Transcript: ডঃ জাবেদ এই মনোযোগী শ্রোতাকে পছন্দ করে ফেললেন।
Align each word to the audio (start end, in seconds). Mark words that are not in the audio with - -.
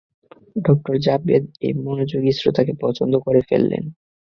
ডঃ 0.65 0.97
জাবেদ 1.05 1.43
এই 1.61 1.73
মনোযোগী 1.85 2.31
শ্রোতাকে 2.31 2.73
পছন্দ 2.81 3.13
করে 3.25 3.41
ফেললেন। 3.49 3.83